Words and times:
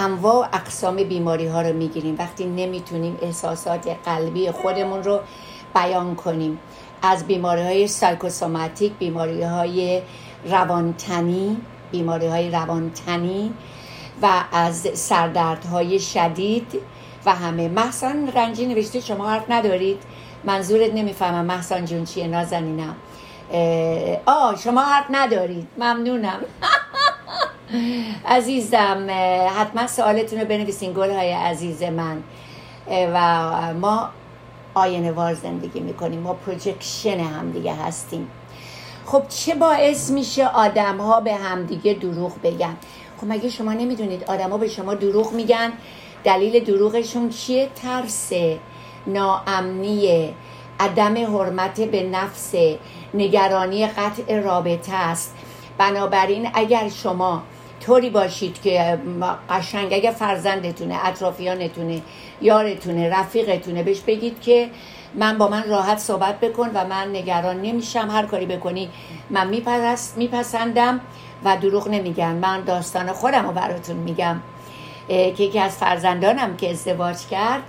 انواع 0.00 0.48
اقسام 0.52 0.96
بیماری 0.96 1.46
ها 1.46 1.62
رو 1.62 1.72
می‌گیریم. 1.72 2.16
وقتی 2.18 2.44
نمی‌تونیم 2.44 3.18
احساسات 3.22 3.96
قلبی 4.04 4.50
خودمون 4.50 5.02
رو 5.02 5.20
بیان 5.74 6.14
کنیم. 6.14 6.58
از 7.02 7.26
بیماری 7.26 7.62
های 7.62 7.88
سایکوسوماتیک 7.88 8.92
بیماری 8.98 9.42
های 9.42 10.02
روانتنی 10.44 11.56
بیماری 11.90 12.26
های 12.26 12.50
روانتنی 12.50 13.52
و 14.22 14.44
از 14.52 14.88
سردردهای 14.94 16.00
شدید 16.00 16.80
و 17.26 17.34
همه. 17.34 17.68
محسن 17.68 18.28
رنجی 18.28 18.66
نوشته 18.66 19.00
شما 19.00 19.30
حرف 19.30 19.44
ندارید. 19.48 20.02
منظورت 20.44 20.94
نمی‌فهمم. 20.94 21.44
محسن 21.44 21.84
جون 21.84 22.04
چیه؟ 22.04 22.26
نازنینم. 22.26 22.96
آه 24.26 24.56
شما 24.56 24.82
حرف 24.82 25.06
ندارید. 25.10 25.68
ممنونم. 25.78 26.40
عزیزم 28.26 29.06
حتما 29.56 29.86
سوالتون 29.86 30.40
رو 30.40 30.46
بنویسین 30.46 30.92
گل 30.92 31.10
های 31.10 31.32
عزیز 31.32 31.82
من. 31.82 32.22
و 33.14 33.74
ما 33.74 34.08
آینه 34.74 35.12
وار 35.12 35.34
زندگی 35.34 35.80
می‌کنیم 35.80 36.20
ما 36.20 36.34
پروجکشن 36.34 37.20
همدیگه 37.20 37.74
هستیم. 37.74 38.28
خب 39.06 39.22
چه 39.28 39.54
باعث 39.54 40.10
میشه 40.10 40.46
آدم 40.46 40.96
ها 40.96 41.20
به 41.20 41.34
همدیگه 41.34 41.94
دروغ 41.94 42.32
بگن؟ 42.42 42.76
خب 43.20 43.26
مگه 43.26 43.48
شما 43.48 43.72
نمی‌دونید 43.72 44.24
آدم 44.24 44.50
ها 44.50 44.58
به 44.58 44.68
شما 44.68 44.94
دروغ 44.94 45.32
میگن؟ 45.32 45.72
دلیل 46.24 46.64
دروغشون 46.64 47.28
چیه؟ 47.28 47.68
ترس 47.82 48.32
ناامنی 49.06 50.34
عدم 50.80 51.36
حرمت 51.36 51.80
به 51.80 52.02
نفس 52.02 52.54
نگرانی 53.14 53.86
قطع 53.86 54.40
رابطه 54.40 54.94
است. 54.94 55.34
بنابراین 55.78 56.50
اگر 56.54 56.88
شما 56.88 57.42
طوری 57.80 58.10
باشید 58.10 58.62
که 58.62 58.98
قشنگ 59.50 59.92
اگر 59.92 60.10
فرزندتونه 60.10 61.06
اطرافیانتونه 61.06 62.02
یارتونه 62.40 63.08
رفیقتونه 63.08 63.82
بهش 63.82 64.00
بگید 64.00 64.40
که 64.40 64.70
من 65.14 65.38
با 65.38 65.48
من 65.48 65.68
راحت 65.68 65.98
صحبت 65.98 66.40
بکن 66.40 66.70
و 66.74 66.84
من 66.84 67.16
نگران 67.16 67.62
نمیشم. 67.62 68.10
هر 68.10 68.26
کاری 68.26 68.46
بکنی 68.46 68.88
من 69.30 69.60
میپسندم 70.16 71.00
و 71.44 71.56
دروغ 71.56 71.88
نمیگم. 71.88 72.34
من 72.34 72.64
داستان 72.64 73.12
خودم 73.12 73.46
رو 73.46 73.52
براتون 73.52 73.96
میگم. 73.96 74.40
که 75.08 75.34
یکی 75.38 75.58
از 75.58 75.76
فرزندانم 75.76 76.56
که 76.56 76.70
ازدواج 76.70 77.16
کرد 77.30 77.62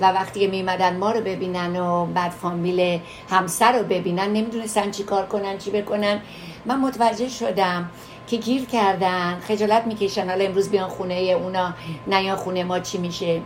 و 0.00 0.12
وقتی 0.12 0.40
که 0.40 0.46
میمدن 0.46 0.96
ما 0.96 1.10
رو 1.10 1.20
ببینن 1.20 1.76
و 1.76 2.06
بعد 2.06 2.30
فامیل 2.30 3.00
همسر 3.30 3.78
رو 3.78 3.84
ببینن 3.84 4.32
نمی‌دونستن 4.32 4.90
چی 4.90 5.02
کار 5.02 5.26
کنن 5.26 5.58
چی 5.58 5.70
بکنن 5.70 6.20
من 6.66 6.80
متوجه 6.80 7.28
شدم 7.28 7.90
که 8.28 8.36
گیر 8.36 8.64
کردن 8.64 9.40
خجالت 9.40 9.86
می‌کشن. 9.86 10.28
حالا 10.28 10.44
امروز 10.44 10.70
بیان 10.70 10.88
خونه 10.88 11.14
اونا 11.14 11.74
نیا 12.06 12.36
خونه 12.36 12.64
ما 12.64 12.78
چی 12.78 12.98
میشه. 12.98 13.40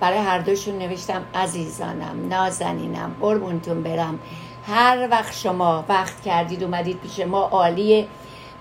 برای 0.00 0.18
هر 0.18 0.38
دوشون 0.38 0.78
نوشتم 0.78 1.22
عزیزانم 1.34 2.28
نازنینم 2.28 3.16
قربونتون 3.20 3.82
برم. 3.82 4.18
هر 4.66 5.08
وقت 5.10 5.34
شما 5.34 5.84
وقت 5.88 6.22
کردید 6.22 6.62
اومدید 6.62 7.00
پیش 7.00 7.20
ما 7.20 7.40
عالیه 7.40 8.06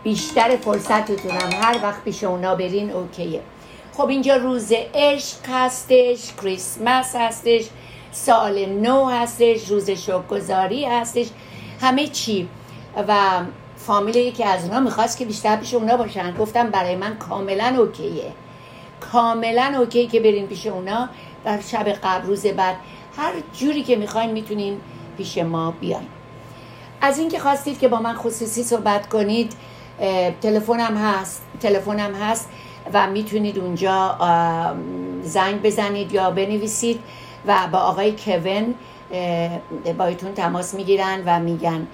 بیشتر 0.03 0.55
فرصتتونم. 0.55 1.49
هر 1.61 1.79
وقت 1.83 2.03
پیش 2.03 2.23
اونا 2.23 2.55
برین 2.55 2.91
اوکیه. 2.91 3.41
خب 3.93 4.07
اینجا 4.07 4.35
روز 4.35 4.71
عشق 4.93 5.37
هستش 5.49 6.33
کریسمس 6.41 7.15
هستش 7.15 7.65
سال 8.11 8.65
نو 8.65 9.05
هستش 9.09 9.69
روز 9.69 9.89
شکرگزاری 9.89 10.85
هستش. 10.85 11.27
همه 11.81 12.07
چی. 12.07 12.47
و 13.07 13.41
فامیل 13.77 14.15
یکی 14.15 14.43
از 14.43 14.63
اونا 14.65 14.79
می‌خواست 14.79 15.17
که 15.17 15.25
بیشتر 15.25 15.55
پیش 15.55 15.73
اونا 15.73 15.97
باشن. 15.97 16.35
گفتم 16.37 16.69
برای 16.69 16.95
من 16.95 17.17
کاملا 17.17 17.75
اوکیه. 17.77 18.31
کاملا 19.11 19.75
اوکی 19.79 20.07
که 20.07 20.19
برین 20.19 20.47
پیش 20.47 20.67
اونا 20.67 21.09
در 21.45 21.61
شب 21.61 21.87
قبل 21.89 22.27
روز 22.27 22.45
بعد 22.45 22.75
هر 23.17 23.33
جوری 23.53 23.83
که 23.83 23.95
می‌خواین 23.95 24.31
می‌تونین 24.31 24.77
پیش 25.17 25.37
ما 25.37 25.71
بیاین. 25.71 26.07
از 27.01 27.19
اینکه 27.19 27.39
خواستید 27.39 27.79
که 27.79 27.87
با 27.87 27.99
من 27.99 28.13
خصوصی 28.13 28.63
صحبت 28.63 29.09
کنید 29.09 29.53
تلفنم 30.41 30.97
هست 30.97 31.41
تلفنم 31.59 32.15
هست 32.15 32.49
و 32.93 33.07
می‌تونید 33.07 33.59
اونجا 33.59 34.17
زنگ 35.23 35.61
بزنید 35.61 36.13
یا 36.13 36.31
بنویسید 36.31 36.99
و 37.45 37.57
با 37.71 37.77
آقای 37.77 38.11
کوین 38.11 38.75
با 39.97 40.05
ایتون 40.05 40.33
تماس 40.33 40.73
می‌گیرن 40.73 41.23
و 41.25 41.39
میگن 41.39 41.87